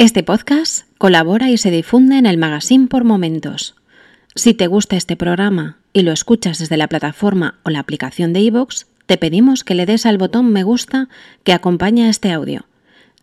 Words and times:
Este 0.00 0.22
podcast 0.22 0.86
colabora 0.96 1.50
y 1.50 1.58
se 1.58 1.70
difunde 1.70 2.16
en 2.16 2.24
el 2.24 2.38
magazine 2.38 2.86
por 2.86 3.04
momentos. 3.04 3.74
Si 4.34 4.54
te 4.54 4.66
gusta 4.66 4.96
este 4.96 5.14
programa 5.14 5.76
y 5.92 6.00
lo 6.00 6.10
escuchas 6.10 6.58
desde 6.58 6.78
la 6.78 6.88
plataforma 6.88 7.58
o 7.64 7.68
la 7.68 7.80
aplicación 7.80 8.32
de 8.32 8.40
iVoox, 8.40 8.86
te 9.04 9.18
pedimos 9.18 9.62
que 9.62 9.74
le 9.74 9.84
des 9.84 10.06
al 10.06 10.16
botón 10.16 10.50
me 10.52 10.62
gusta 10.62 11.10
que 11.44 11.52
acompaña 11.52 12.08
este 12.08 12.32
audio. 12.32 12.64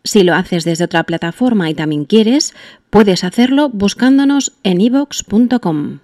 Si 0.04 0.22
lo 0.22 0.36
haces 0.36 0.62
desde 0.62 0.84
otra 0.84 1.02
plataforma 1.02 1.68
y 1.68 1.74
también 1.74 2.04
quieres, 2.04 2.54
puedes 2.90 3.24
hacerlo 3.24 3.70
buscándonos 3.70 4.52
en 4.62 4.80
ivox.com. 4.80 5.98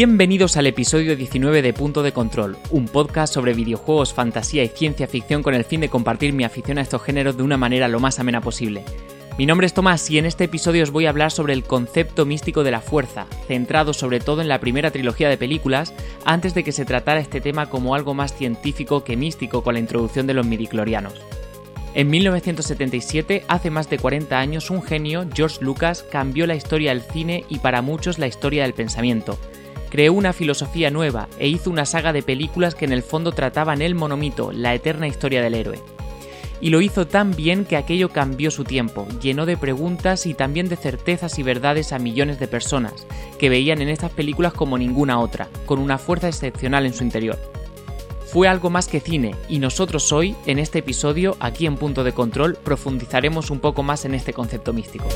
bienvenidos 0.00 0.56
al 0.56 0.66
episodio 0.66 1.14
19 1.14 1.60
de 1.60 1.74
Punto 1.74 2.02
de 2.02 2.12
Control, 2.12 2.56
un 2.70 2.88
podcast 2.88 3.34
sobre 3.34 3.52
videojuegos, 3.52 4.14
fantasía 4.14 4.64
y 4.64 4.68
ciencia 4.68 5.06
ficción 5.06 5.42
con 5.42 5.52
el 5.52 5.66
fin 5.66 5.82
de 5.82 5.90
compartir 5.90 6.32
mi 6.32 6.42
afición 6.42 6.78
a 6.78 6.80
estos 6.80 7.02
géneros 7.02 7.36
de 7.36 7.42
una 7.42 7.58
manera 7.58 7.86
lo 7.86 8.00
más 8.00 8.18
amena 8.18 8.40
posible. 8.40 8.82
Mi 9.36 9.44
nombre 9.44 9.66
es 9.66 9.74
Tomás 9.74 10.08
y 10.10 10.16
en 10.16 10.24
este 10.24 10.44
episodio 10.44 10.84
os 10.84 10.90
voy 10.90 11.04
a 11.04 11.10
hablar 11.10 11.30
sobre 11.30 11.52
el 11.52 11.64
concepto 11.64 12.24
místico 12.24 12.64
de 12.64 12.70
la 12.70 12.80
fuerza, 12.80 13.26
centrado 13.46 13.92
sobre 13.92 14.20
todo 14.20 14.40
en 14.40 14.48
la 14.48 14.58
primera 14.58 14.90
trilogía 14.90 15.28
de 15.28 15.36
películas, 15.36 15.92
antes 16.24 16.54
de 16.54 16.64
que 16.64 16.72
se 16.72 16.86
tratara 16.86 17.20
este 17.20 17.42
tema 17.42 17.68
como 17.68 17.94
algo 17.94 18.14
más 18.14 18.34
científico 18.34 19.04
que 19.04 19.18
místico 19.18 19.62
con 19.62 19.74
la 19.74 19.80
introducción 19.80 20.26
de 20.26 20.32
los 20.32 20.46
midiclorianos. 20.46 21.12
En 21.92 22.08
1977, 22.08 23.44
hace 23.48 23.68
más 23.68 23.90
de 23.90 23.98
40 23.98 24.38
años, 24.38 24.70
un 24.70 24.82
genio, 24.82 25.26
George 25.34 25.58
Lucas, 25.60 26.06
cambió 26.10 26.46
la 26.46 26.54
historia 26.54 26.94
del 26.94 27.02
cine 27.02 27.44
y 27.50 27.58
para 27.58 27.82
muchos 27.82 28.18
la 28.18 28.28
historia 28.28 28.62
del 28.62 28.72
pensamiento. 28.72 29.38
Creó 29.90 30.12
una 30.12 30.32
filosofía 30.32 30.90
nueva 30.90 31.28
e 31.38 31.48
hizo 31.48 31.70
una 31.70 31.84
saga 31.84 32.12
de 32.12 32.22
películas 32.22 32.74
que 32.74 32.84
en 32.84 32.92
el 32.92 33.02
fondo 33.02 33.32
trataban 33.32 33.82
el 33.82 33.94
monomito, 33.94 34.52
la 34.52 34.74
eterna 34.74 35.08
historia 35.08 35.42
del 35.42 35.54
héroe. 35.54 35.80
Y 36.60 36.70
lo 36.70 36.80
hizo 36.80 37.06
tan 37.06 37.34
bien 37.34 37.64
que 37.64 37.76
aquello 37.76 38.10
cambió 38.10 38.50
su 38.50 38.64
tiempo, 38.64 39.06
llenó 39.20 39.46
de 39.46 39.56
preguntas 39.56 40.26
y 40.26 40.34
también 40.34 40.68
de 40.68 40.76
certezas 40.76 41.38
y 41.38 41.42
verdades 41.42 41.92
a 41.92 41.98
millones 41.98 42.38
de 42.38 42.48
personas, 42.48 43.06
que 43.38 43.48
veían 43.48 43.80
en 43.80 43.88
estas 43.88 44.12
películas 44.12 44.52
como 44.52 44.78
ninguna 44.78 45.18
otra, 45.20 45.48
con 45.66 45.78
una 45.78 45.98
fuerza 45.98 46.28
excepcional 46.28 46.86
en 46.86 46.94
su 46.94 47.02
interior 47.02 47.38
fue 48.30 48.46
algo 48.46 48.70
más 48.70 48.86
que 48.86 49.00
cine 49.00 49.34
y 49.48 49.58
nosotros 49.58 50.12
hoy, 50.12 50.36
en 50.46 50.60
este 50.60 50.78
episodio, 50.78 51.36
aquí 51.40 51.66
en 51.66 51.76
Punto 51.76 52.04
de 52.04 52.12
Control, 52.12 52.56
profundizaremos 52.62 53.50
un 53.50 53.58
poco 53.58 53.82
más 53.82 54.04
en 54.04 54.14
este 54.14 54.32
concepto 54.32 54.72
místico. 54.72 55.08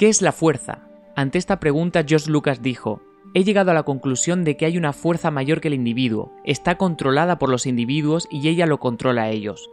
¿Qué 0.00 0.08
es 0.08 0.22
la 0.22 0.32
fuerza? 0.32 0.78
Ante 1.14 1.36
esta 1.36 1.60
pregunta, 1.60 2.04
George 2.08 2.30
Lucas 2.30 2.62
dijo, 2.62 3.02
He 3.34 3.44
llegado 3.44 3.70
a 3.70 3.74
la 3.74 3.82
conclusión 3.82 4.44
de 4.44 4.56
que 4.56 4.64
hay 4.64 4.78
una 4.78 4.94
fuerza 4.94 5.30
mayor 5.30 5.60
que 5.60 5.68
el 5.68 5.74
individuo, 5.74 6.32
está 6.42 6.78
controlada 6.78 7.38
por 7.38 7.50
los 7.50 7.66
individuos 7.66 8.26
y 8.30 8.48
ella 8.48 8.64
lo 8.64 8.80
controla 8.80 9.24
a 9.24 9.28
ellos. 9.28 9.68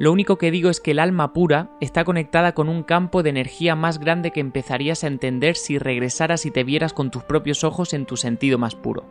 Lo 0.00 0.10
único 0.10 0.36
que 0.36 0.50
digo 0.50 0.68
es 0.68 0.80
que 0.80 0.90
el 0.90 0.98
alma 0.98 1.32
pura 1.32 1.70
está 1.80 2.02
conectada 2.02 2.54
con 2.54 2.68
un 2.68 2.82
campo 2.82 3.22
de 3.22 3.30
energía 3.30 3.76
más 3.76 4.00
grande 4.00 4.32
que 4.32 4.40
empezarías 4.40 5.04
a 5.04 5.06
entender 5.06 5.54
si 5.54 5.78
regresaras 5.78 6.44
y 6.44 6.50
te 6.50 6.64
vieras 6.64 6.92
con 6.92 7.12
tus 7.12 7.22
propios 7.22 7.62
ojos 7.62 7.94
en 7.94 8.04
tu 8.04 8.16
sentido 8.16 8.58
más 8.58 8.74
puro. 8.74 9.04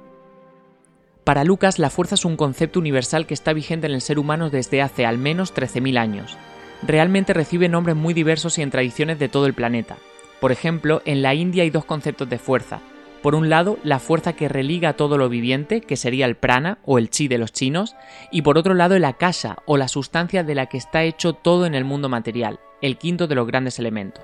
Para 1.24 1.46
Lucas, 1.46 1.80
la 1.80 1.90
fuerza 1.90 2.16
es 2.16 2.26
un 2.26 2.36
concepto 2.36 2.78
universal 2.82 3.26
que 3.26 3.36
está 3.36 3.54
vigente 3.54 3.88
en 3.88 3.94
el 3.94 4.02
ser 4.02 4.20
humano 4.20 4.50
desde 4.50 4.82
hace 4.82 5.06
al 5.06 5.18
menos 5.18 5.56
13.000 5.56 5.98
años. 5.98 6.38
Realmente 6.86 7.34
recibe 7.34 7.70
nombres 7.70 7.96
muy 7.96 8.14
diversos 8.14 8.58
y 8.58 8.64
en 8.64 8.70
tradiciones 8.70 9.18
de 9.18 9.30
todo 9.30 9.46
el 9.46 9.54
planeta, 9.54 9.96
Por 10.40 10.52
ejemplo, 10.52 11.02
en 11.06 11.22
la 11.22 11.34
India 11.34 11.64
hay 11.64 11.70
dos 11.70 11.86
conceptos 11.86 12.30
de 12.30 12.38
fuerza. 12.38 12.80
Por 13.22 13.34
un 13.34 13.50
lado, 13.50 13.78
la 13.84 14.00
fuerza 14.00 14.34
que 14.34 14.48
religa 14.48 14.90
a 14.90 14.94
todo 14.94 15.18
lo 15.18 15.28
viviente, 15.28 15.82
que 15.82 15.98
sería 15.98 16.26
el 16.26 16.36
prana 16.36 16.78
o 16.86 16.98
el 16.98 17.10
chi 17.10 17.28
de 17.28 17.40
los 17.40 17.52
chinos, 17.52 17.96
y 18.32 18.44
por 18.44 18.58
otro 18.58 18.74
lado 18.74 18.96
el 18.96 19.06
akasha 19.06 19.58
o 19.66 19.78
la 19.78 19.88
sustancia 19.88 20.44
de 20.44 20.56
la 20.56 20.68
que 20.68 20.78
está 20.78 21.04
hecho 21.04 21.34
todo 21.34 21.66
en 21.66 21.74
el 21.74 21.84
mundo 21.84 22.10
material, 22.10 22.60
el 22.82 22.98
quinto 22.98 23.28
de 23.28 23.36
los 23.36 23.48
grandes 23.48 23.80
elementos. 23.80 24.24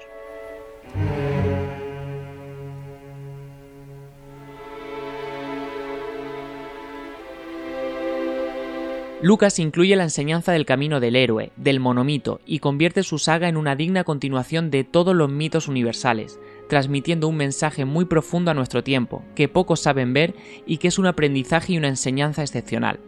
Lucas 9.24 9.58
incluye 9.60 9.96
la 9.96 10.04
enseñanza 10.04 10.52
del 10.52 10.66
camino 10.66 11.00
del 11.00 11.16
héroe, 11.16 11.54
del 11.56 11.80
monomito, 11.80 12.42
y 12.46 12.60
convierte 12.60 13.04
su 13.04 13.20
saga 13.20 13.48
en 13.48 13.56
una 13.56 13.74
digna 13.74 14.04
continuación 14.04 14.70
de 14.70 14.84
todos 14.84 15.16
los 15.16 15.30
mitos 15.30 15.70
universales, 15.70 16.42
transmitiendo 16.68 17.30
un 17.30 17.38
mensaje 17.38 17.86
muy 17.86 18.04
profundo 18.04 18.52
a 18.52 18.54
nuestro 18.54 18.84
tiempo, 18.84 19.24
que 19.34 19.48
pocos 19.48 19.80
saben 19.80 20.12
ver 20.12 20.36
y 20.66 20.75
que 20.75 20.90
es 20.90 21.00
un 21.00 21.06
aprendizaje 21.06 21.72
y 21.72 21.78
una 21.78 21.88
enseñanza 21.88 22.42
excepcional. 22.42 23.00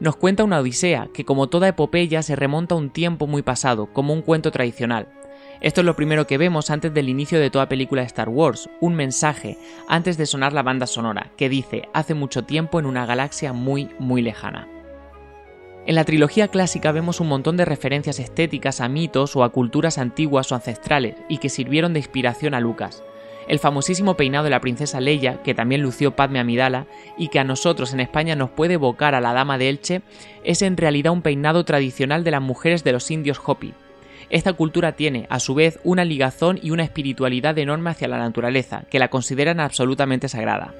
Nos 0.00 0.16
cuenta 0.16 0.42
una 0.42 0.58
odisea 0.58 1.10
que 1.14 1.24
como 1.24 1.46
toda 1.46 1.68
epopeya 1.68 2.24
se 2.24 2.34
remonta 2.34 2.74
a 2.74 2.78
un 2.78 2.90
tiempo 2.90 3.28
muy 3.28 3.42
pasado, 3.42 3.86
como 3.92 4.14
un 4.14 4.22
cuento 4.22 4.50
tradicional. 4.50 5.06
Esto 5.60 5.80
es 5.80 5.84
lo 5.84 5.94
primero 5.94 6.26
que 6.26 6.38
vemos 6.38 6.70
antes 6.70 6.92
del 6.92 7.08
inicio 7.08 7.38
de 7.38 7.50
toda 7.50 7.68
película 7.68 8.02
de 8.02 8.08
Star 8.08 8.30
Wars, 8.30 8.68
un 8.80 8.96
mensaje 8.96 9.56
antes 9.86 10.18
de 10.18 10.26
sonar 10.26 10.52
la 10.52 10.64
banda 10.64 10.88
sonora, 10.88 11.30
que 11.36 11.48
dice 11.48 11.88
hace 11.94 12.14
mucho 12.14 12.42
tiempo 12.42 12.80
en 12.80 12.86
una 12.86 13.06
galaxia 13.06 13.52
muy 13.52 13.90
muy 14.00 14.22
lejana. 14.22 14.66
En 15.86 15.94
la 15.94 16.04
trilogía 16.04 16.48
clásica 16.48 16.90
vemos 16.90 17.20
un 17.20 17.28
montón 17.28 17.56
de 17.56 17.64
referencias 17.64 18.18
estéticas 18.18 18.80
a 18.80 18.88
mitos 18.88 19.36
o 19.36 19.44
a 19.44 19.50
culturas 19.50 19.98
antiguas 19.98 20.50
o 20.50 20.56
ancestrales 20.56 21.14
y 21.28 21.38
que 21.38 21.48
sirvieron 21.48 21.92
de 21.92 22.00
inspiración 22.00 22.54
a 22.54 22.60
Lucas. 22.60 23.04
El 23.46 23.60
famosísimo 23.60 24.16
peinado 24.16 24.42
de 24.42 24.50
la 24.50 24.60
princesa 24.60 25.00
Leia, 25.00 25.44
que 25.44 25.54
también 25.54 25.82
lució 25.82 26.16
Padme 26.16 26.40
Amidala 26.40 26.86
y 27.16 27.28
que 27.28 27.38
a 27.38 27.44
nosotros 27.44 27.92
en 27.92 28.00
España 28.00 28.34
nos 28.34 28.50
puede 28.50 28.74
evocar 28.74 29.14
a 29.14 29.20
la 29.20 29.32
dama 29.32 29.58
de 29.58 29.68
Elche, 29.68 30.02
es 30.42 30.62
en 30.62 30.76
realidad 30.76 31.12
un 31.12 31.22
peinado 31.22 31.64
tradicional 31.64 32.24
de 32.24 32.32
las 32.32 32.42
mujeres 32.42 32.82
de 32.82 32.90
los 32.90 33.08
indios 33.12 33.40
Hopi. 33.44 33.72
Esta 34.28 34.54
cultura 34.54 34.96
tiene, 34.96 35.28
a 35.30 35.38
su 35.38 35.54
vez, 35.54 35.78
una 35.84 36.04
ligazón 36.04 36.58
y 36.60 36.72
una 36.72 36.82
espiritualidad 36.82 37.56
enorme 37.58 37.90
hacia 37.90 38.08
la 38.08 38.18
naturaleza, 38.18 38.82
que 38.90 38.98
la 38.98 39.06
consideran 39.06 39.60
absolutamente 39.60 40.28
sagrada. 40.28 40.74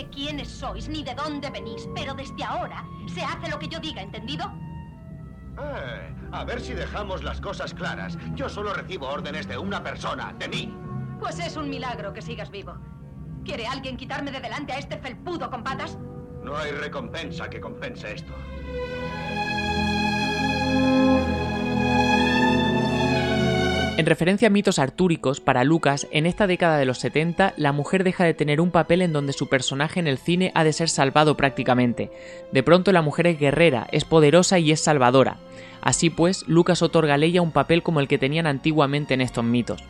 Sé 0.00 0.08
quiénes 0.08 0.48
sois 0.48 0.88
ni 0.88 1.02
de 1.02 1.14
dónde 1.14 1.50
venís, 1.50 1.88
pero 1.94 2.14
desde 2.14 2.42
ahora 2.44 2.84
se 3.12 3.22
hace 3.22 3.50
lo 3.50 3.58
que 3.58 3.68
yo 3.68 3.78
diga, 3.80 4.00
¿entendido? 4.02 4.50
Eh, 5.60 6.14
a 6.32 6.44
ver 6.44 6.60
si 6.60 6.72
dejamos 6.72 7.22
las 7.22 7.40
cosas 7.40 7.74
claras. 7.74 8.16
Yo 8.34 8.48
solo 8.48 8.72
recibo 8.72 9.08
órdenes 9.08 9.46
de 9.46 9.58
una 9.58 9.82
persona, 9.82 10.32
de 10.38 10.48
mí. 10.48 10.74
Pues 11.18 11.38
es 11.38 11.56
un 11.56 11.68
milagro 11.68 12.12
que 12.12 12.22
sigas 12.22 12.50
vivo. 12.50 12.74
¿Quiere 13.44 13.66
alguien 13.66 13.96
quitarme 13.96 14.30
de 14.30 14.40
delante 14.40 14.72
a 14.72 14.78
este 14.78 14.96
felpudo 14.96 15.50
con 15.50 15.62
patas? 15.62 15.98
No 16.42 16.56
hay 16.56 16.70
recompensa 16.70 17.50
que 17.50 17.60
compense 17.60 18.14
esto. 18.14 18.32
En 24.00 24.06
referencia 24.06 24.48
a 24.48 24.50
mitos 24.50 24.78
artúricos, 24.78 25.42
para 25.42 25.62
Lucas, 25.62 26.06
en 26.10 26.24
esta 26.24 26.46
década 26.46 26.78
de 26.78 26.86
los 26.86 26.96
70, 27.00 27.52
la 27.58 27.72
mujer 27.72 28.02
deja 28.02 28.24
de 28.24 28.32
tener 28.32 28.58
un 28.58 28.70
papel 28.70 29.02
en 29.02 29.12
donde 29.12 29.34
su 29.34 29.50
personaje 29.50 30.00
en 30.00 30.06
el 30.06 30.16
cine 30.16 30.52
ha 30.54 30.64
de 30.64 30.72
ser 30.72 30.88
salvado 30.88 31.36
prácticamente. 31.36 32.10
De 32.50 32.62
pronto 32.62 32.92
la 32.92 33.02
mujer 33.02 33.26
es 33.26 33.38
guerrera, 33.38 33.86
es 33.92 34.06
poderosa 34.06 34.58
y 34.58 34.72
es 34.72 34.80
salvadora. 34.80 35.36
Así 35.82 36.08
pues, 36.08 36.48
Lucas 36.48 36.80
otorga 36.80 37.12
a 37.12 37.18
Leia 37.18 37.42
un 37.42 37.52
papel 37.52 37.82
como 37.82 38.00
el 38.00 38.08
que 38.08 38.16
tenían 38.16 38.46
antiguamente 38.46 39.12
en 39.12 39.20
estos 39.20 39.44
mitos. 39.44 39.84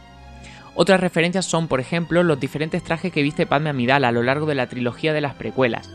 Otras 0.74 0.98
referencias 0.98 1.46
son, 1.46 1.68
por 1.68 1.78
ejemplo, 1.78 2.24
los 2.24 2.40
diferentes 2.40 2.82
trajes 2.82 3.12
que 3.12 3.22
viste 3.22 3.46
Padme 3.46 3.70
Amidala 3.70 4.08
a 4.08 4.12
lo 4.12 4.24
largo 4.24 4.46
de 4.46 4.56
la 4.56 4.68
trilogía 4.68 5.12
de 5.12 5.20
las 5.20 5.34
precuelas. 5.34 5.88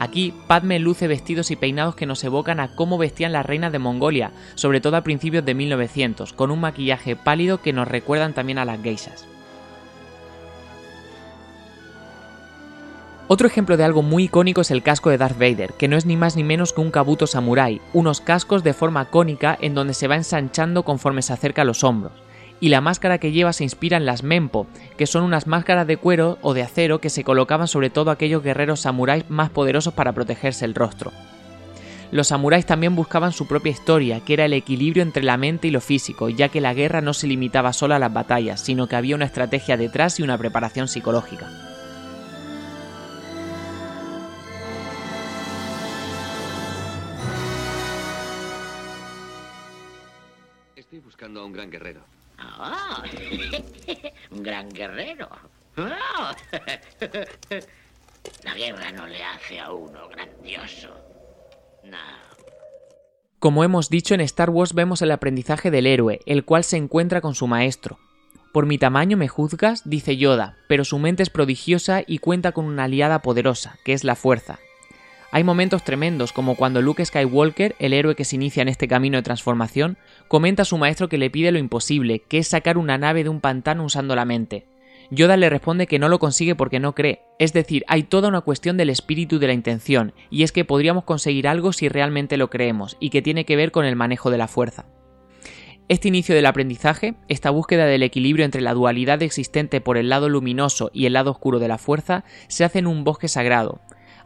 Aquí, 0.00 0.32
Padme 0.46 0.78
luce 0.78 1.08
vestidos 1.08 1.50
y 1.50 1.56
peinados 1.56 1.94
que 1.94 2.06
nos 2.06 2.24
evocan 2.24 2.58
a 2.58 2.74
cómo 2.74 2.96
vestían 2.96 3.32
las 3.32 3.44
reinas 3.44 3.70
de 3.70 3.78
Mongolia, 3.78 4.32
sobre 4.54 4.80
todo 4.80 4.96
a 4.96 5.02
principios 5.02 5.44
de 5.44 5.52
1900, 5.52 6.32
con 6.32 6.50
un 6.50 6.58
maquillaje 6.58 7.16
pálido 7.16 7.60
que 7.60 7.74
nos 7.74 7.86
recuerdan 7.86 8.32
también 8.32 8.56
a 8.56 8.64
las 8.64 8.82
geishas. 8.82 9.26
Otro 13.28 13.46
ejemplo 13.46 13.76
de 13.76 13.84
algo 13.84 14.00
muy 14.00 14.24
icónico 14.24 14.62
es 14.62 14.70
el 14.70 14.82
casco 14.82 15.10
de 15.10 15.18
Darth 15.18 15.38
Vader, 15.38 15.74
que 15.74 15.86
no 15.86 15.98
es 15.98 16.06
ni 16.06 16.16
más 16.16 16.34
ni 16.34 16.44
menos 16.44 16.72
que 16.72 16.80
un 16.80 16.90
kabuto 16.90 17.26
samurai, 17.26 17.82
unos 17.92 18.22
cascos 18.22 18.64
de 18.64 18.72
forma 18.72 19.04
cónica 19.10 19.58
en 19.60 19.74
donde 19.74 19.92
se 19.92 20.08
va 20.08 20.16
ensanchando 20.16 20.82
conforme 20.82 21.20
se 21.20 21.34
acerca 21.34 21.60
a 21.60 21.66
los 21.66 21.84
hombros 21.84 22.14
y 22.60 22.68
la 22.68 22.80
máscara 22.80 23.18
que 23.18 23.32
lleva 23.32 23.52
se 23.52 23.64
inspira 23.64 23.96
en 23.96 24.06
las 24.06 24.22
Mempo, 24.22 24.66
que 24.96 25.06
son 25.06 25.24
unas 25.24 25.46
máscaras 25.46 25.86
de 25.86 25.96
cuero 25.96 26.38
o 26.42 26.54
de 26.54 26.62
acero 26.62 27.00
que 27.00 27.10
se 27.10 27.24
colocaban 27.24 27.68
sobre 27.68 27.90
todo 27.90 28.10
aquellos 28.10 28.42
guerreros 28.42 28.80
samuráis 28.80 29.28
más 29.30 29.50
poderosos 29.50 29.94
para 29.94 30.12
protegerse 30.12 30.64
el 30.66 30.74
rostro. 30.74 31.10
Los 32.12 32.28
samuráis 32.28 32.66
también 32.66 32.96
buscaban 32.96 33.32
su 33.32 33.46
propia 33.46 33.70
historia, 33.70 34.20
que 34.20 34.34
era 34.34 34.44
el 34.44 34.52
equilibrio 34.52 35.02
entre 35.02 35.22
la 35.22 35.36
mente 35.36 35.68
y 35.68 35.70
lo 35.70 35.80
físico, 35.80 36.28
ya 36.28 36.48
que 36.48 36.60
la 36.60 36.74
guerra 36.74 37.00
no 37.00 37.14
se 37.14 37.28
limitaba 37.28 37.72
solo 37.72 37.94
a 37.94 38.00
las 38.00 38.12
batallas, 38.12 38.60
sino 38.60 38.88
que 38.88 38.96
había 38.96 39.14
una 39.14 39.26
estrategia 39.26 39.76
detrás 39.76 40.18
y 40.18 40.24
una 40.24 40.36
preparación 40.36 40.88
psicológica. 40.88 41.48
Estoy 50.74 50.98
buscando 50.98 51.40
a 51.40 51.44
un 51.44 51.52
gran 51.52 51.70
guerrero. 51.70 52.19
Un 54.30 54.42
gran 54.42 54.68
guerrero. 54.70 55.28
La 58.44 58.54
guerra 58.54 58.92
no 58.92 59.06
le 59.06 59.22
hace 59.22 59.58
a 59.60 59.72
uno 59.72 60.08
grandioso. 60.08 60.94
No. 61.84 61.96
Como 63.38 63.64
hemos 63.64 63.88
dicho, 63.88 64.14
en 64.14 64.20
Star 64.20 64.50
Wars 64.50 64.74
vemos 64.74 65.00
el 65.00 65.10
aprendizaje 65.10 65.70
del 65.70 65.86
héroe, 65.86 66.20
el 66.26 66.44
cual 66.44 66.64
se 66.64 66.76
encuentra 66.76 67.22
con 67.22 67.34
su 67.34 67.46
maestro. 67.46 67.98
Por 68.52 68.66
mi 68.66 68.76
tamaño 68.76 69.16
me 69.16 69.28
juzgas, 69.28 69.88
dice 69.88 70.16
Yoda, 70.16 70.58
pero 70.68 70.84
su 70.84 70.98
mente 70.98 71.22
es 71.22 71.30
prodigiosa 71.30 72.02
y 72.06 72.18
cuenta 72.18 72.52
con 72.52 72.66
una 72.66 72.84
aliada 72.84 73.22
poderosa, 73.22 73.78
que 73.84 73.94
es 73.94 74.04
la 74.04 74.16
fuerza. 74.16 74.58
Hay 75.32 75.44
momentos 75.44 75.84
tremendos, 75.84 76.32
como 76.32 76.56
cuando 76.56 76.82
Luke 76.82 77.04
Skywalker, 77.04 77.76
el 77.78 77.92
héroe 77.92 78.16
que 78.16 78.24
se 78.24 78.34
inicia 78.34 78.62
en 78.62 78.68
este 78.68 78.88
camino 78.88 79.16
de 79.16 79.22
transformación, 79.22 79.96
comenta 80.26 80.62
a 80.62 80.64
su 80.64 80.76
maestro 80.76 81.08
que 81.08 81.18
le 81.18 81.30
pide 81.30 81.52
lo 81.52 81.58
imposible, 81.58 82.22
que 82.28 82.38
es 82.38 82.48
sacar 82.48 82.76
una 82.76 82.98
nave 82.98 83.22
de 83.22 83.28
un 83.28 83.40
pantano 83.40 83.84
usando 83.84 84.16
la 84.16 84.24
mente. 84.24 84.66
Yoda 85.12 85.36
le 85.36 85.48
responde 85.48 85.86
que 85.86 86.00
no 86.00 86.08
lo 86.08 86.18
consigue 86.18 86.56
porque 86.56 86.80
no 86.80 86.96
cree, 86.96 87.22
es 87.38 87.52
decir, 87.52 87.84
hay 87.86 88.02
toda 88.04 88.28
una 88.28 88.40
cuestión 88.40 88.76
del 88.76 88.90
espíritu 88.90 89.38
de 89.38 89.46
la 89.46 89.52
intención, 89.52 90.14
y 90.30 90.42
es 90.42 90.50
que 90.50 90.64
podríamos 90.64 91.04
conseguir 91.04 91.46
algo 91.46 91.72
si 91.72 91.88
realmente 91.88 92.36
lo 92.36 92.50
creemos, 92.50 92.96
y 92.98 93.10
que 93.10 93.22
tiene 93.22 93.44
que 93.44 93.56
ver 93.56 93.70
con 93.70 93.84
el 93.84 93.96
manejo 93.96 94.30
de 94.30 94.38
la 94.38 94.48
fuerza. 94.48 94.86
Este 95.88 96.06
inicio 96.06 96.36
del 96.36 96.46
aprendizaje, 96.46 97.14
esta 97.26 97.50
búsqueda 97.50 97.86
del 97.86 98.04
equilibrio 98.04 98.44
entre 98.44 98.60
la 98.60 98.74
dualidad 98.74 99.22
existente 99.22 99.80
por 99.80 99.96
el 99.96 100.08
lado 100.08 100.28
luminoso 100.28 100.90
y 100.92 101.06
el 101.06 101.14
lado 101.14 101.32
oscuro 101.32 101.58
de 101.58 101.66
la 101.66 101.78
fuerza, 101.78 102.24
se 102.46 102.62
hace 102.62 102.78
en 102.78 102.86
un 102.86 103.02
bosque 103.02 103.26
sagrado, 103.26 103.80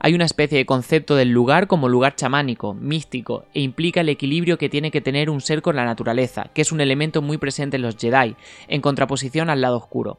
hay 0.05 0.13
una 0.13 0.27
especie 0.27 0.59
de 0.59 0.67
concepto 0.67 1.17
del 1.17 1.31
lugar 1.31 1.67
como 1.67 1.89
lugar 1.89 2.15
chamánico, 2.15 2.75
místico, 2.75 3.47
e 3.55 3.63
implica 3.63 4.03
el 4.03 4.11
equilibrio 4.11 4.59
que 4.59 4.69
tiene 4.69 4.91
que 4.91 5.01
tener 5.01 5.31
un 5.31 5.41
ser 5.41 5.63
con 5.63 5.77
la 5.77 5.87
naturaleza, 5.87 6.51
que 6.53 6.61
es 6.61 6.73
un 6.73 6.83
elemento 6.83 7.23
muy 7.23 7.39
presente 7.39 7.77
en 7.77 7.83
los 7.85 7.97
Jedi, 7.97 8.37
en 8.69 8.83
contraposición 8.83 9.49
al 9.49 9.63
lado 9.63 9.79
oscuro. 9.79 10.19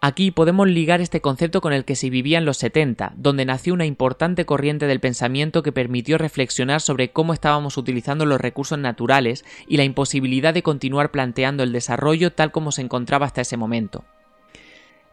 Aquí 0.00 0.32
podemos 0.32 0.66
ligar 0.66 1.00
este 1.00 1.20
concepto 1.20 1.60
con 1.60 1.72
el 1.72 1.84
que 1.84 1.94
se 1.94 2.10
vivía 2.10 2.38
en 2.38 2.44
los 2.44 2.56
70, 2.56 3.12
donde 3.14 3.44
nació 3.44 3.74
una 3.74 3.86
importante 3.86 4.46
corriente 4.46 4.88
del 4.88 4.98
pensamiento 4.98 5.62
que 5.62 5.70
permitió 5.70 6.18
reflexionar 6.18 6.80
sobre 6.80 7.12
cómo 7.12 7.34
estábamos 7.34 7.76
utilizando 7.76 8.26
los 8.26 8.40
recursos 8.40 8.80
naturales 8.80 9.44
y 9.68 9.76
la 9.76 9.84
imposibilidad 9.84 10.52
de 10.52 10.64
continuar 10.64 11.12
planteando 11.12 11.62
el 11.62 11.70
desarrollo 11.70 12.32
tal 12.32 12.50
como 12.50 12.72
se 12.72 12.82
encontraba 12.82 13.26
hasta 13.26 13.42
ese 13.42 13.56
momento. 13.56 14.04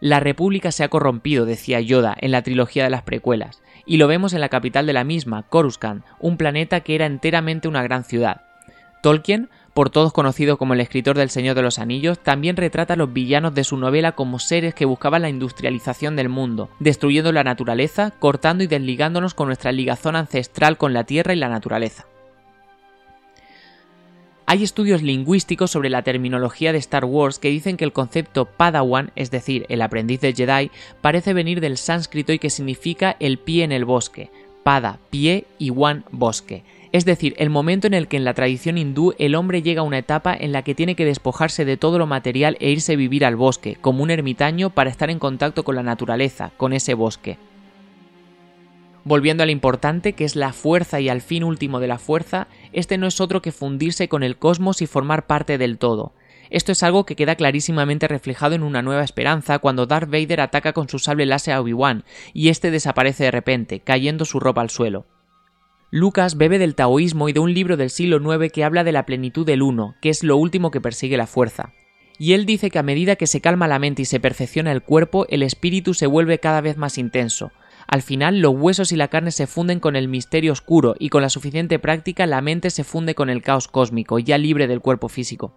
La 0.01 0.20
República 0.20 0.72
se 0.72 0.84
ha 0.84 0.89
corrompido, 0.89 1.46
decía 1.46 1.79
Yoda 1.79 2.17
en 2.20 2.31
la 2.31 2.41
trilogía 2.41 2.84
de 2.84 2.89
las 2.89 3.03
precuelas, 3.03 3.62
y 3.85 3.97
lo 3.97 4.07
vemos 4.07 4.33
en 4.33 4.41
la 4.41 4.50
capital 4.50 4.85
de 4.85 4.93
la 4.93 5.03
misma, 5.03 5.43
Coruscant, 5.43 6.03
un 6.19 6.38
planeta 6.38 6.81
que 6.81 6.95
era 6.95 7.05
enteramente 7.05 7.67
una 7.67 7.83
gran 7.83 8.03
ciudad. 8.03 8.41
Tolkien, 9.01 9.50
por 9.73 9.89
todos 9.89 10.13
conocido 10.13 10.57
como 10.57 10.73
el 10.73 10.81
escritor 10.81 11.17
del 11.17 11.29
Señor 11.29 11.55
de 11.55 11.61
los 11.61 11.79
Anillos, 11.79 12.19
también 12.19 12.57
retrata 12.57 12.93
a 12.93 12.97
los 12.97 13.11
villanos 13.11 13.55
de 13.55 13.63
su 13.63 13.77
novela 13.77 14.11
como 14.11 14.38
seres 14.38 14.75
que 14.75 14.85
buscaban 14.85 15.21
la 15.21 15.29
industrialización 15.29 16.15
del 16.15 16.29
mundo, 16.29 16.69
destruyendo 16.79 17.31
la 17.31 17.43
naturaleza, 17.43 18.11
cortando 18.19 18.63
y 18.63 18.67
desligándonos 18.67 19.33
con 19.33 19.47
nuestra 19.47 19.71
ligazón 19.71 20.15
ancestral 20.15 20.77
con 20.77 20.93
la 20.93 21.05
tierra 21.05 21.33
y 21.33 21.38
la 21.38 21.50
naturaleza. 21.50 22.05
Hay 24.51 24.63
estudios 24.63 25.01
lingüísticos 25.01 25.72
sobre 25.72 25.89
la 25.89 26.01
terminología 26.01 26.74
de 26.74 26.77
Star 26.79 27.05
Wars 27.05 27.39
que 27.39 27.48
dicen 27.48 27.77
que 27.77 27.86
el 27.86 27.93
concepto 27.93 28.43
Padawan, 28.43 29.13
es 29.15 29.31
decir, 29.31 29.65
el 29.70 29.81
aprendiz 29.81 30.20
de 30.20 30.34
Jedi, 30.34 30.72
parece 31.00 31.31
venir 31.31 31.62
del 31.62 31.77
sánscrito 31.77 32.34
y 32.34 32.39
que 32.39 32.50
significa 32.50 33.15
el 33.22 33.38
pie 33.38 33.63
en 33.63 33.72
el 33.72 33.86
bosque, 33.86 34.29
pada, 34.65 35.00
pie 35.10 35.46
y 35.58 35.70
wan, 35.70 36.03
bosque. 36.12 36.65
es 36.91 37.05
decir, 37.05 37.34
el 37.38 37.50
momento 37.50 37.88
en 37.88 37.93
el 37.93 38.10
que 38.10 38.17
en 38.17 38.25
la 38.25 38.34
tradición 38.34 38.77
hindú 38.77 39.13
el 39.20 39.36
hombre 39.36 39.62
llega 39.62 39.79
a 39.79 39.86
una 39.86 40.00
etapa 40.00 40.36
en 40.38 40.51
la 40.51 40.63
que 40.63 40.75
tiene 40.75 40.96
que 40.96 41.05
despojarse 41.05 41.63
de 41.63 41.77
todo 41.77 41.98
lo 41.98 42.05
material 42.05 42.58
e 42.60 42.72
irse 42.72 42.91
a 42.91 42.98
vivir 42.98 43.24
al 43.24 43.38
bosque, 43.38 43.77
como 43.79 44.03
un 44.03 44.12
ermitaño 44.12 44.70
para 44.70 44.89
estar 44.89 45.10
en 45.10 45.20
contacto 45.20 45.63
con 45.63 45.77
la 45.77 45.84
naturaleza, 45.84 46.51
con 46.58 46.74
ese 46.74 46.93
bosque. 46.93 47.38
Volviendo 49.03 49.41
al 49.41 49.50
importante, 49.50 50.13
que 50.13 50.25
es 50.25 50.36
la 50.36 50.53
fuerza 50.53 51.00
y 51.00 51.10
al 51.10 51.22
fin 51.22 51.43
último 51.43 51.79
de 51.79 51.88
la 51.88 51.98
fuerza, 51.98 52.48
este 52.72 52.98
no 52.98 53.08
es 53.08 53.20
otro 53.20 53.41
que 53.41 53.51
fundirse 53.51 54.08
con 54.08 54.22
el 54.22 54.38
cosmos 54.38 54.81
y 54.81 54.88
formar 54.88 55.25
parte 55.25 55.58
del 55.58 55.79
todo. 55.79 56.13
Esto 56.51 56.74
es 56.74 56.84
algo 56.84 57.05
que 57.05 57.15
queda 57.15 57.36
clarísimamente 57.36 58.08
reflejado 58.08 58.55
en 58.55 58.63
una 58.63 58.81
nueva 58.81 59.03
esperanza 59.03 59.60
cuando 59.60 59.86
Darth 59.86 60.10
Vader 60.10 60.41
ataca 60.41 60.74
con 60.74 60.89
su 60.89 61.00
sable 61.00 61.25
láser 61.25 61.53
a 61.53 61.62
Obi-Wan 61.62 62.03
y 62.34 62.50
este 62.50 62.72
desaparece 62.72 63.24
de 63.24 63.31
repente, 63.31 63.79
cayendo 63.79 64.25
su 64.25 64.39
ropa 64.39 64.62
al 64.62 64.70
suelo. 64.70 65.08
Lucas 65.91 66.38
bebe 66.38 66.60
del 66.60 66.75
taoísmo 66.75 67.27
y 67.27 67.34
de 67.34 67.39
un 67.39 67.53
libro 67.53 67.77
del 67.77 67.89
siglo 67.89 68.17
IX 68.17 68.51
que 68.51 68.63
habla 68.63 68.84
de 68.84 68.91
la 68.91 69.05
plenitud 69.05 69.46
del 69.46 69.62
uno, 69.62 69.96
que 70.01 70.10
es 70.10 70.24
lo 70.24 70.38
último 70.38 70.72
que 70.72 70.81
persigue 70.81 71.17
la 71.17 71.27
fuerza. 71.27 71.74
Y 72.20 72.34
él 72.34 72.46
dice 72.46 72.70
que 72.70 72.79
a 72.79 72.84
medida 72.84 73.15
que 73.15 73.27
se 73.27 73.41
calma 73.41 73.67
la 73.67 73.79
mente 73.79 74.03
y 74.03 74.05
se 74.05 74.20
perfecciona 74.20 74.72
el 74.72 74.84
cuerpo, 74.84 75.25
el 75.29 75.43
espíritu 75.43 75.93
se 75.93 76.05
vuelve 76.05 76.39
cada 76.39 76.62
vez 76.62 76.77
más 76.77 76.98
intenso. 76.98 77.51
Al 77.88 78.01
final, 78.01 78.39
los 78.39 78.53
huesos 78.55 78.91
y 78.91 78.95
la 78.95 79.07
carne 79.07 79.31
se 79.31 79.47
funden 79.47 79.79
con 79.79 79.95
el 79.95 80.07
misterio 80.07 80.51
oscuro 80.51 80.95
y 81.00 81.09
con 81.09 81.21
la 81.21 81.29
suficiente 81.29 81.79
práctica 81.79 82.25
la 82.25 82.41
mente 82.41 82.69
se 82.69 82.83
funde 82.83 83.15
con 83.15 83.29
el 83.29 83.41
caos 83.41 83.67
cósmico, 83.67 84.19
ya 84.19 84.38
libre 84.38 84.67
del 84.67 84.81
cuerpo 84.81 85.09
físico. 85.09 85.53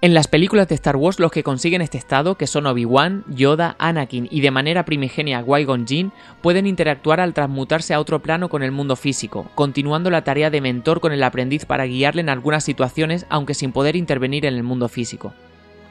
En 0.00 0.12
las 0.12 0.28
películas 0.28 0.68
de 0.68 0.74
Star 0.74 0.96
Wars 0.96 1.18
los 1.18 1.30
que 1.30 1.42
consiguen 1.42 1.80
este 1.80 1.96
estado, 1.96 2.36
que 2.36 2.46
son 2.46 2.66
Obi-Wan, 2.66 3.24
Yoda, 3.28 3.74
Anakin 3.78 4.28
y 4.30 4.42
de 4.42 4.50
manera 4.50 4.84
primigenia 4.84 5.42
Qui-Gon 5.42 5.86
Jinn, 5.86 6.12
pueden 6.42 6.66
interactuar 6.66 7.20
al 7.20 7.32
transmutarse 7.32 7.94
a 7.94 8.00
otro 8.00 8.20
plano 8.20 8.50
con 8.50 8.62
el 8.62 8.70
mundo 8.70 8.96
físico, 8.96 9.48
continuando 9.54 10.10
la 10.10 10.22
tarea 10.22 10.50
de 10.50 10.60
mentor 10.60 11.00
con 11.00 11.12
el 11.12 11.22
aprendiz 11.22 11.64
para 11.64 11.86
guiarle 11.86 12.20
en 12.20 12.28
algunas 12.28 12.64
situaciones 12.64 13.24
aunque 13.30 13.54
sin 13.54 13.72
poder 13.72 13.96
intervenir 13.96 14.44
en 14.44 14.54
el 14.54 14.62
mundo 14.62 14.88
físico. 14.88 15.32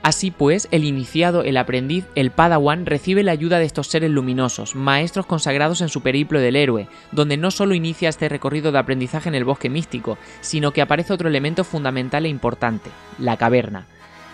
Así 0.04 0.32
pues, 0.32 0.68
el 0.72 0.84
iniciado, 0.84 1.44
el 1.44 1.56
aprendiz, 1.56 2.06
el 2.16 2.30
Padawan 2.30 2.86
recibe 2.86 3.24
la 3.24 3.32
ayuda 3.32 3.58
de 3.58 3.66
estos 3.66 3.88
seres 3.88 4.12
luminosos, 4.12 4.76
maestros 4.76 5.26
consagrados 5.26 5.80
en 5.80 5.88
su 5.88 6.02
periplo 6.02 6.40
del 6.40 6.58
héroe, 6.58 6.90
donde 7.14 7.38
no 7.38 7.52
solo 7.52 7.74
inicia 7.74 8.10
este 8.10 8.28
recorrido 8.28 8.74
de 8.74 8.80
aprendizaje 8.80 9.30
en 9.30 9.36
el 9.36 9.46
bosque 9.46 9.70
místico, 9.70 10.18
sino 10.42 10.72
que 10.72 10.82
aparece 10.82 11.14
otro 11.14 11.30
elemento 11.30 11.64
fundamental 11.64 12.26
e 12.26 12.30
importante, 12.30 12.90
la 13.18 13.38
caverna, 13.38 13.88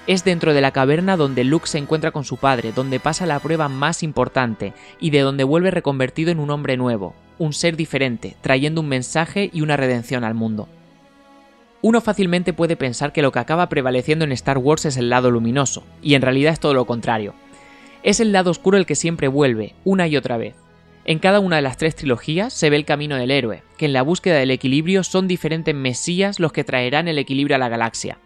es 0.09 0.23
dentro 0.23 0.55
de 0.55 0.61
la 0.61 0.71
caverna 0.71 1.17
donde 1.17 1.43
Luke 1.43 1.67
se 1.67 1.77
encuentra 1.77 2.09
con 2.09 2.23
su 2.23 2.37
padre, 2.37 2.71
donde 2.71 2.99
pasa 2.99 3.27
la 3.27 3.39
prueba 3.39 3.69
más 3.69 4.01
importante 4.01 4.73
y 4.99 5.11
de 5.11 5.19
donde 5.19 5.43
vuelve 5.43 5.69
reconvertido 5.69 6.31
en 6.31 6.39
un 6.39 6.49
hombre 6.49 6.77
nuevo, 6.77 7.13
un 7.37 7.53
ser 7.53 7.75
diferente, 7.75 8.35
trayendo 8.41 8.81
un 8.81 8.87
mensaje 8.87 9.51
y 9.53 9.61
una 9.61 9.77
redención 9.77 10.23
al 10.23 10.33
mundo. 10.33 10.67
Uno 11.81 12.01
fácilmente 12.01 12.51
puede 12.51 12.75
pensar 12.75 13.13
que 13.13 13.21
lo 13.21 13.31
que 13.31 13.39
acaba 13.39 13.69
prevaleciendo 13.69 14.25
en 14.25 14.33
Star 14.33 14.57
Wars 14.57 14.85
es 14.85 14.97
el 14.97 15.09
lado 15.09 15.31
luminoso, 15.31 15.85
y 16.01 16.15
en 16.15 16.21
realidad 16.21 16.51
es 16.51 16.59
todo 16.59 16.73
lo 16.73 16.85
contrario. 16.85 17.33
Es 18.03 18.19
el 18.19 18.33
lado 18.33 18.51
oscuro 18.51 18.77
el 18.77 18.85
que 18.85 18.95
siempre 18.95 19.29
vuelve, 19.29 19.75
una 19.85 20.07
y 20.07 20.17
otra 20.17 20.37
vez. 20.37 20.55
En 21.05 21.19
cada 21.19 21.39
una 21.39 21.55
de 21.55 21.61
las 21.61 21.77
tres 21.77 21.95
trilogías 21.95 22.53
se 22.53 22.69
ve 22.69 22.75
el 22.75 22.85
camino 22.85 23.15
del 23.15 23.31
héroe, 23.31 23.63
que 23.77 23.85
en 23.85 23.93
la 23.93 24.01
búsqueda 24.01 24.37
del 24.37 24.51
equilibrio 24.51 25.03
son 25.03 25.27
diferentes 25.27 25.73
mesías 25.73 26.39
los 26.39 26.51
que 26.51 26.65
traerán 26.65 27.07
el 27.07 27.17
equilibrio 27.17 27.55
a 27.55 27.59
la 27.59 27.69
galaxia. 27.69 28.19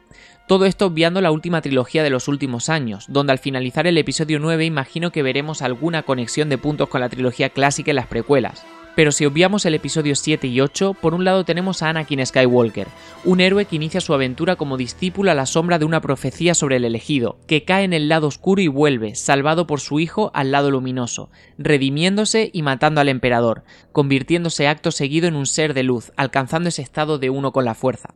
Todo 0.47 0.65
esto 0.65 0.87
obviando 0.87 1.21
la 1.21 1.31
última 1.31 1.61
trilogía 1.61 2.03
de 2.03 2.09
los 2.09 2.27
últimos 2.27 2.69
años, 2.69 3.05
donde 3.07 3.31
al 3.31 3.39
finalizar 3.39 3.87
el 3.87 3.97
episodio 3.97 4.39
9 4.39 4.65
imagino 4.65 5.11
que 5.11 5.23
veremos 5.23 5.61
alguna 5.61 6.03
conexión 6.03 6.49
de 6.49 6.57
puntos 6.57 6.89
con 6.89 7.01
la 7.01 7.09
trilogía 7.09 7.49
clásica 7.49 7.91
en 7.91 7.95
las 7.95 8.07
precuelas. 8.07 8.65
Pero 8.95 9.11
si 9.11 9.25
obviamos 9.25 9.65
el 9.65 9.73
episodio 9.73 10.15
7 10.15 10.47
y 10.47 10.61
8, 10.61 10.93
por 10.93 11.15
un 11.15 11.25
lado 11.25 11.45
tenemos 11.45 11.81
a 11.81 11.89
Anakin 11.89 12.23
Skywalker, 12.23 12.87
un 13.23 13.41
héroe 13.41 13.65
que 13.65 13.75
inicia 13.75 14.01
su 14.01 14.13
aventura 14.13 14.55
como 14.55 14.77
discípulo 14.77 15.31
a 15.31 15.33
la 15.33 15.47
sombra 15.47 15.79
de 15.79 15.85
una 15.85 15.99
profecía 15.99 16.53
sobre 16.53 16.75
el 16.75 16.85
elegido, 16.85 17.39
que 17.47 17.63
cae 17.63 17.85
en 17.85 17.93
el 17.93 18.07
lado 18.07 18.27
oscuro 18.27 18.61
y 18.61 18.67
vuelve, 18.67 19.15
salvado 19.15 19.65
por 19.65 19.79
su 19.79 19.99
hijo, 19.99 20.29
al 20.35 20.51
lado 20.51 20.69
luminoso, 20.69 21.31
redimiéndose 21.57 22.51
y 22.53 22.61
matando 22.61 23.01
al 23.01 23.09
emperador, 23.09 23.63
convirtiéndose 23.91 24.67
acto 24.67 24.91
seguido 24.91 25.27
en 25.27 25.35
un 25.35 25.47
ser 25.47 25.73
de 25.73 25.83
luz, 25.83 26.11
alcanzando 26.15 26.69
ese 26.69 26.83
estado 26.83 27.17
de 27.17 27.31
uno 27.31 27.51
con 27.51 27.65
la 27.65 27.73
fuerza. 27.73 28.13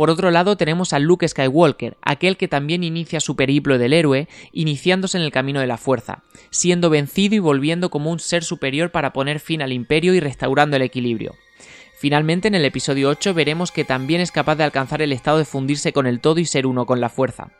Por 0.00 0.08
otro 0.08 0.30
lado 0.30 0.56
tenemos 0.56 0.94
a 0.94 0.98
Luke 0.98 1.28
Skywalker, 1.28 1.98
aquel 2.00 2.38
que 2.38 2.48
también 2.48 2.82
inicia 2.84 3.20
su 3.20 3.36
periplo 3.36 3.76
del 3.76 3.92
héroe, 3.92 4.28
iniciándose 4.50 5.18
en 5.18 5.24
el 5.24 5.30
camino 5.30 5.60
de 5.60 5.66
la 5.66 5.76
fuerza, 5.76 6.22
siendo 6.48 6.88
vencido 6.88 7.34
y 7.34 7.38
volviendo 7.38 7.90
como 7.90 8.10
un 8.10 8.18
ser 8.18 8.42
superior 8.42 8.92
para 8.92 9.12
poner 9.12 9.40
fin 9.40 9.60
al 9.60 9.74
imperio 9.74 10.14
y 10.14 10.20
restaurando 10.20 10.76
el 10.76 10.82
equilibrio. 10.84 11.34
Finalmente, 11.98 12.48
en 12.48 12.54
el 12.54 12.64
episodio 12.64 13.10
8 13.10 13.34
veremos 13.34 13.72
que 13.72 13.84
también 13.84 14.22
es 14.22 14.32
capaz 14.32 14.56
de 14.56 14.64
alcanzar 14.64 15.02
el 15.02 15.12
estado 15.12 15.36
de 15.36 15.44
fundirse 15.44 15.92
con 15.92 16.06
el 16.06 16.20
todo 16.20 16.40
y 16.40 16.46
ser 16.46 16.66
uno 16.66 16.86
con 16.86 17.02
la 17.02 17.10
fuerza. 17.10 17.50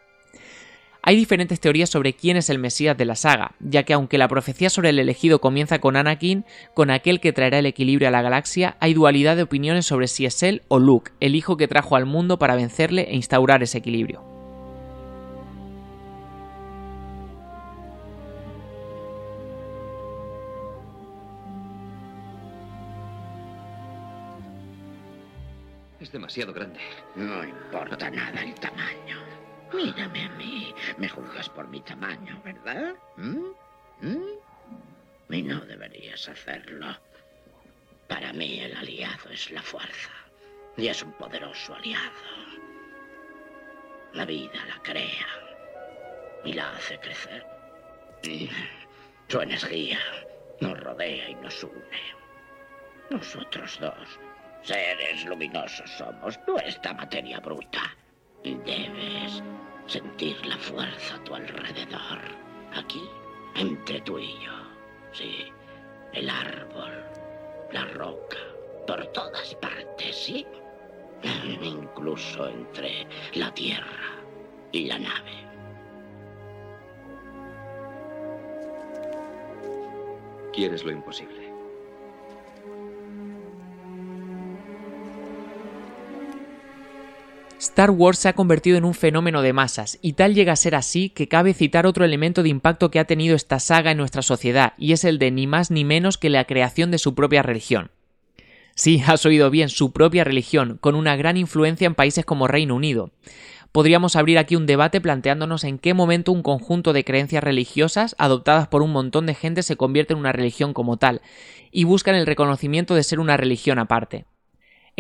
Hay 1.03 1.17
diferentes 1.17 1.61
teorías 1.61 1.89
sobre 1.89 2.13
quién 2.13 2.37
es 2.37 2.51
el 2.51 2.59
Mesías 2.59 2.97
de 2.97 3.07
la 3.07 3.17
saga, 3.17 3.53
ya 3.59 3.85
que 3.85 3.95
aunque 3.95 4.19
la 4.19 4.29
profecía 4.29 4.69
sobre 4.69 4.91
el 4.91 4.99
elegido 4.99 5.41
comienza 5.41 5.79
con 5.79 5.97
Anakin, 5.97 6.45
con 6.75 6.91
aquel 6.91 7.21
que 7.21 7.33
traerá 7.33 7.59
el 7.59 7.67
equilibrio 7.67 8.09
a 8.09 8.11
la 8.11 8.21
galaxia, 8.21 8.77
hay 8.81 8.93
dualidad 8.93 9.37
de 9.37 9.43
opiniones 9.43 9.87
sobre 9.87 10.09
si 10.09 10.27
es 10.27 10.43
él 10.43 10.63
o 10.69 10.79
Luke, 10.79 11.13
el 11.21 11.35
hijo 11.35 11.57
que 11.57 11.69
trajo 11.69 11.97
al 11.97 12.05
mundo 12.05 12.39
para 12.39 12.55
vencerle 12.55 13.09
e 13.11 13.17
instaurar 13.17 13.63
ese 13.63 13.79
equilibrio. 13.79 14.23
Es 25.99 26.13
demasiado 26.13 26.53
grande. 26.53 26.81
No 27.15 27.45
importa 27.45 28.11
nada 28.11 28.43
el 28.43 28.55
tamaño. 28.55 29.19
Mírame 29.73 30.25
a 30.25 30.29
mí. 30.31 30.75
Me 30.99 31.09
juzgas 31.09 31.49
por 31.49 31.69
mi 31.69 31.81
tamaño, 31.81 32.41
¿verdad? 32.45 32.95
¿Mm? 33.17 33.47
¿Mm? 34.01 35.31
Y 35.31 35.43
no 35.43 35.61
deberías 35.61 36.29
hacerlo. 36.29 36.97
Para 38.09 38.33
mí 38.33 38.61
el 38.61 38.77
aliado 38.77 39.31
es 39.31 39.51
la 39.51 39.63
fuerza. 39.63 40.11
Y 40.77 40.89
es 40.89 41.03
un 41.03 41.13
poderoso 41.13 41.75
aliado. 41.75 42.11
La 44.13 44.25
vida 44.25 44.65
la 44.67 44.83
crea 44.83 45.27
y 46.45 46.53
la 46.53 46.71
hace 46.73 46.99
crecer. 46.99 47.47
Su 49.29 49.41
energía 49.41 50.01
nos 50.61 50.79
rodea 50.81 51.29
y 51.31 51.35
nos 51.37 51.63
une. 51.63 52.21
Nosotros 53.11 53.79
dos, 53.81 54.19
seres 54.63 55.25
luminosos 55.25 55.91
somos, 55.91 56.39
no 56.47 56.59
esta 56.59 56.93
materia 56.93 57.39
bruta. 57.41 57.97
Debes 58.43 59.43
sentir 59.87 60.45
la 60.47 60.57
fuerza 60.57 61.17
a 61.17 61.25
tu 61.25 61.35
alrededor. 61.35 62.21
Aquí, 62.75 63.03
entre 63.55 64.01
tú 64.01 64.19
y 64.19 64.33
yo. 64.45 64.53
Sí, 65.13 65.47
el 66.13 66.31
árbol, 66.31 67.05
la 67.73 67.85
roca, 67.87 68.39
por 68.87 69.05
todas 69.09 69.55
partes, 69.57 70.17
¿sí? 70.17 70.47
Incluso 71.63 72.49
entre 72.49 73.07
la 73.35 73.53
tierra 73.53 74.23
y 74.73 74.87
la 74.87 74.99
nave. 74.99 75.47
Quieres 80.53 80.85
lo 80.85 80.93
imposible. 80.93 81.40
Star 87.61 87.91
Wars 87.91 88.19
se 88.19 88.29
ha 88.31 88.33
convertido 88.33 88.79
en 88.79 88.87
un 88.87 88.95
fenómeno 88.95 89.43
de 89.43 89.53
masas, 89.53 89.99
y 90.01 90.15
tal 90.15 90.35
llega 90.35 90.55
a 90.55 90.57
ser 90.57 90.75
así 90.75 91.11
que 91.11 91.29
cabe 91.29 91.53
citar 91.53 91.85
otro 91.85 92.07
elemento 92.07 92.43
de 92.43 92.49
impacto 92.49 92.91
que 92.91 92.99
ha 92.99 93.05
tenido 93.05 93.37
esta 93.37 93.61
saga 93.61 93.91
en 93.91 93.99
nuestra 93.99 94.23
sociedad, 94.23 94.73
y 94.79 94.93
es 94.93 95.05
el 95.05 95.19
de 95.19 95.31
ni 95.31 95.47
más 95.47 95.71
ni 95.71 95.85
menos 95.85 96.17
que 96.17 96.31
la 96.31 96.47
creación 96.47 96.91
de 96.91 96.97
su 96.97 97.15
propia 97.15 97.43
religión. 97.43 97.91
Sí, 98.75 99.03
has 99.07 99.27
oído 99.27 99.51
bien, 99.51 99.69
su 99.69 99.93
propia 99.93 100.25
religión, 100.25 100.79
con 100.81 100.95
una 100.95 101.17
gran 101.17 101.37
influencia 101.37 101.87
en 101.87 101.95
países 101.95 102.25
como 102.25 102.49
Reino 102.49 102.75
Unido. 102.75 103.11
Podríamos 103.73 104.17
abrir 104.17 104.39
aquí 104.39 104.57
un 104.57 104.65
debate 104.65 105.03
planteándonos 105.03 105.65
en 105.65 105.79
qué 105.79 105.93
momento 105.93 106.33
un 106.33 106.43
conjunto 106.43 106.95
de 106.95 107.05
creencias 107.05 107.45
religiosas 107.45 108.17
adoptadas 108.19 108.69
por 108.69 108.81
un 108.81 108.91
montón 108.91 109.27
de 109.27 109.35
gente 109.35 109.63
se 109.63 109.77
convierte 109.77 110.15
en 110.15 110.19
una 110.19 110.33
religión 110.33 110.73
como 110.73 110.97
tal, 110.97 111.21
y 111.71 111.85
buscan 111.85 112.15
el 112.15 112.27
reconocimiento 112.27 112.95
de 112.95 113.03
ser 113.03 113.21
una 113.21 113.37
religión 113.37 113.79
aparte. 113.79 114.25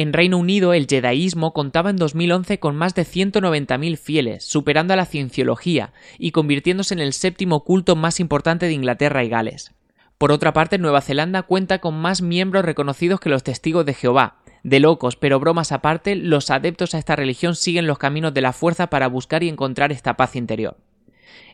En 0.00 0.14
Reino 0.14 0.38
Unido, 0.38 0.72
el 0.72 0.86
jedaísmo 0.86 1.52
contaba 1.52 1.90
en 1.90 1.98
2011 1.98 2.58
con 2.58 2.74
más 2.74 2.94
de 2.94 3.02
190.000 3.02 3.98
fieles, 3.98 4.42
superando 4.42 4.94
a 4.94 4.96
la 4.96 5.04
cienciología 5.04 5.92
y 6.18 6.30
convirtiéndose 6.30 6.94
en 6.94 7.00
el 7.00 7.12
séptimo 7.12 7.64
culto 7.64 7.96
más 7.96 8.18
importante 8.18 8.64
de 8.64 8.72
Inglaterra 8.72 9.24
y 9.24 9.28
Gales. 9.28 9.74
Por 10.16 10.32
otra 10.32 10.54
parte, 10.54 10.78
Nueva 10.78 11.02
Zelanda 11.02 11.42
cuenta 11.42 11.80
con 11.80 12.00
más 12.00 12.22
miembros 12.22 12.64
reconocidos 12.64 13.20
que 13.20 13.28
los 13.28 13.42
testigos 13.42 13.84
de 13.84 13.92
Jehová. 13.92 14.38
De 14.62 14.80
locos, 14.80 15.16
pero 15.16 15.38
bromas 15.38 15.70
aparte, 15.70 16.16
los 16.16 16.50
adeptos 16.50 16.94
a 16.94 16.98
esta 16.98 17.14
religión 17.14 17.54
siguen 17.54 17.86
los 17.86 17.98
caminos 17.98 18.32
de 18.32 18.40
la 18.40 18.54
fuerza 18.54 18.86
para 18.86 19.06
buscar 19.06 19.42
y 19.42 19.50
encontrar 19.50 19.92
esta 19.92 20.16
paz 20.16 20.34
interior. 20.34 20.78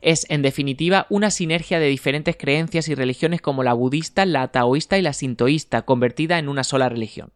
Es, 0.03 0.25
en 0.31 0.43
definitiva, 0.43 1.09
una 1.11 1.33
sinergia 1.33 1.81
de 1.81 1.89
diferentes 1.89 2.37
creencias 2.37 2.89
y 2.89 2.95
religiones 2.95 3.41
como 3.41 3.65
la 3.65 3.73
budista, 3.73 4.25
la 4.25 4.47
taoísta 4.53 4.99
y 4.99 5.03
la 5.03 5.15
sintoísta, 5.15 5.83
convertida 5.83 6.39
en 6.39 6.49
una 6.49 6.63
sola 6.63 6.89
religión. 6.89 7.33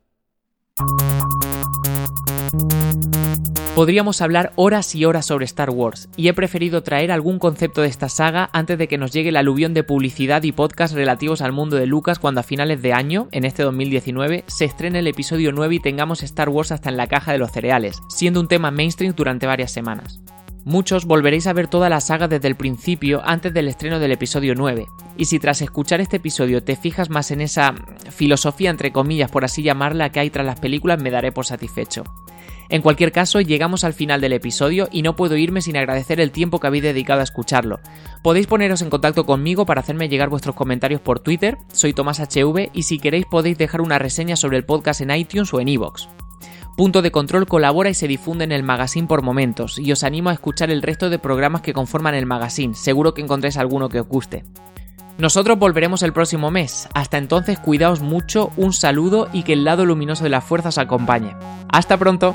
Podríamos 3.81 4.21
hablar 4.21 4.53
horas 4.57 4.95
y 4.95 5.07
horas 5.07 5.25
sobre 5.25 5.47
Star 5.47 5.71
Wars, 5.71 6.11
y 6.15 6.29
he 6.29 6.35
preferido 6.35 6.83
traer 6.83 7.11
algún 7.11 7.39
concepto 7.39 7.81
de 7.81 7.89
esta 7.89 8.11
saga 8.11 8.51
antes 8.53 8.77
de 8.77 8.89
que 8.89 8.99
nos 8.99 9.11
llegue 9.11 9.33
la 9.33 9.41
aluvión 9.41 9.73
de 9.73 9.85
publicidad 9.85 10.43
y 10.43 10.53
podcast 10.53 10.95
relativos 10.95 11.41
al 11.41 11.53
mundo 11.53 11.77
de 11.77 11.87
Lucas 11.87 12.19
cuando 12.19 12.41
a 12.41 12.43
finales 12.43 12.83
de 12.83 12.93
año, 12.93 13.29
en 13.33 13.47
este 13.47 13.63
2019, 13.63 14.45
se 14.49 14.67
estrene 14.67 14.99
el 14.99 15.07
episodio 15.07 15.53
9 15.53 15.77
y 15.77 15.81
tengamos 15.81 16.23
Star 16.23 16.51
Wars 16.51 16.73
hasta 16.73 16.91
en 16.91 16.99
la 16.99 17.07
caja 17.07 17.33
de 17.33 17.39
los 17.39 17.53
cereales, 17.53 18.03
siendo 18.11 18.41
un 18.41 18.49
tema 18.49 18.71
mainstream 18.71 19.15
durante 19.17 19.47
varias 19.47 19.71
semanas. 19.73 20.21
Muchos 20.65 21.07
volveréis 21.07 21.47
a 21.47 21.55
ver 21.55 21.69
toda 21.69 21.89
la 21.89 22.01
saga 22.01 22.29
desde 22.29 22.49
el 22.49 22.55
principio 22.55 23.23
antes 23.25 23.55
del 23.55 23.69
estreno 23.69 23.99
del 23.99 24.13
episodio 24.13 24.55
9, 24.55 24.89
y 25.17 25.25
si 25.25 25.39
tras 25.39 25.63
escuchar 25.63 26.01
este 26.01 26.19
episodio 26.19 26.63
te 26.63 26.77
fijas 26.77 27.09
más 27.09 27.31
en 27.31 27.41
esa 27.41 27.75
filosofía 28.11 28.69
entre 28.69 28.93
comillas 28.93 29.31
por 29.31 29.45
así 29.45 29.63
llamarla 29.63 30.11
que 30.11 30.21
hay 30.21 30.31
tras 30.31 30.45
las 30.45 30.61
películas 30.61 31.01
me 31.01 31.11
daré 31.11 31.33
por 31.33 31.47
satisfecho. 31.47 32.05
En 32.69 32.83
cualquier 32.83 33.11
caso, 33.11 33.41
llegamos 33.41 33.83
al 33.83 33.95
final 33.95 34.21
del 34.21 34.33
episodio 34.33 34.89
y 34.93 35.03
no 35.03 35.17
puedo 35.17 35.37
irme 35.37 35.61
sin 35.61 35.77
agradecer 35.77 36.21
el 36.21 36.31
tiempo 36.31 36.61
que 36.61 36.69
habéis 36.69 36.85
dedicado 36.85 37.21
a 37.21 37.25
escucharlo. 37.25 37.81
Podéis 38.23 38.47
poneros 38.47 38.81
en 38.81 38.91
contacto 38.91 39.27
conmigo 39.27 39.67
para 39.67 39.81
hacerme 39.81 40.09
llegar 40.09 40.29
vuestros 40.29 40.55
comentarios 40.55 41.01
por 41.01 41.19
Twitter, 41.19 41.59
soy 41.73 41.95
Tomás 41.95 42.21
HV 42.21 42.71
y 42.73 42.85
si 42.85 43.01
queréis 43.01 43.27
podéis 43.27 43.59
dejar 43.59 43.81
una 43.81 43.99
reseña 43.99 44.37
sobre 44.37 44.57
el 44.57 44.65
podcast 44.65 45.01
en 45.01 45.11
iTunes 45.11 45.53
o 45.53 45.61
en 45.61 45.69
iVoox. 45.69 46.07
Punto 46.77 47.03
de 47.03 47.11
Control 47.11 47.47
colabora 47.47 47.91
y 47.91 47.95
se 47.95 48.09
difunde 48.09 48.45
en 48.45 48.53
el 48.53 48.63
magazine 48.63 49.07
por 49.07 49.23
momentos, 49.23 49.79
y 49.79 49.93
os 49.93 50.03
animo 50.03 50.31
a 50.31 50.33
escuchar 50.33 50.71
el 50.71 50.83
resto 50.83 51.11
de 51.11 51.19
programas 51.19 51.61
que 51.61 51.73
conforman 51.73 52.15
el 52.15 52.27
magazine, 52.27 52.75
seguro 52.75 53.13
que 53.15 53.23
encontréis 53.23 53.57
alguno 53.57 53.89
que 53.89 54.01
os 54.01 54.09
guste. 54.09 54.45
Nosotros 55.19 55.59
volveremos 55.59 56.03
el 56.03 56.15
próximo 56.15 56.51
mes. 56.51 56.89
Hasta 56.95 57.19
entonces, 57.19 57.59
cuidaos 57.59 58.01
mucho, 58.01 58.51
un 58.57 58.73
saludo 58.73 59.29
y 59.35 59.43
que 59.43 59.53
el 59.53 59.65
lado 59.65 59.85
luminoso 59.85 60.25
de 60.25 60.31
la 60.31 60.41
fuerza 60.41 60.71
os 60.71 60.79
acompañe. 60.79 61.37
¡Hasta 61.69 61.99
pronto! 61.99 62.35